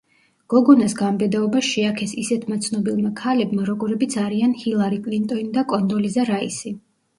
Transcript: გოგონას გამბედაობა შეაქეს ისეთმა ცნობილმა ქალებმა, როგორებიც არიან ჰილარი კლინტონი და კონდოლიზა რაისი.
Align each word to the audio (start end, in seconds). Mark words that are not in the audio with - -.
გოგონას 0.51 0.95
გამბედაობა 1.01 1.61
შეაქეს 1.67 2.15
ისეთმა 2.21 2.57
ცნობილმა 2.69 3.13
ქალებმა, 3.21 3.67
როგორებიც 3.71 4.19
არიან 4.25 4.59
ჰილარი 4.65 5.01
კლინტონი 5.07 5.55
და 5.61 5.67
კონდოლიზა 5.77 6.29
რაისი. 6.35 6.77